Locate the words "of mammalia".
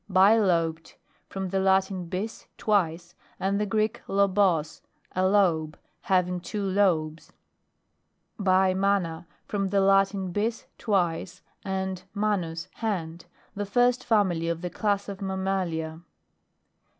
15.07-16.01